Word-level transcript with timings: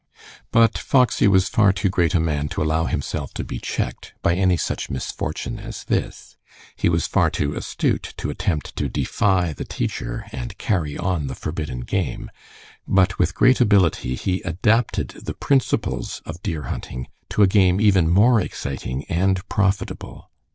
But 0.51 0.79
Foxy 0.79 1.27
was 1.27 1.47
far 1.47 1.71
too 1.71 1.87
great 1.89 2.15
a 2.15 2.19
man 2.19 2.49
to 2.49 2.63
allow 2.63 2.85
himself 2.85 3.35
to 3.35 3.43
be 3.43 3.59
checked 3.59 4.15
by 4.23 4.33
any 4.33 4.57
such 4.57 4.89
misfortune 4.89 5.59
as 5.59 5.83
this. 5.83 6.35
He 6.75 6.89
was 6.89 7.05
far 7.05 7.29
too 7.29 7.53
astute 7.53 8.15
to 8.17 8.31
attempt 8.31 8.75
to 8.77 8.89
defy 8.89 9.53
the 9.53 9.63
teacher 9.63 10.25
and 10.31 10.57
carry 10.57 10.97
on 10.97 11.27
the 11.27 11.35
forbidden 11.35 11.81
game, 11.81 12.31
but 12.87 13.19
with 13.19 13.35
great 13.35 13.61
ability 13.61 14.15
he 14.15 14.41
adapted 14.41 15.09
the 15.09 15.35
principles 15.35 16.23
of 16.25 16.41
deer 16.41 16.63
hunting 16.63 17.07
to 17.29 17.43
a 17.43 17.47
game 17.47 17.79
even 17.79 18.09
more 18.09 18.41
exciting 18.41 19.03
and 19.05 19.47
profitable. 19.49 20.31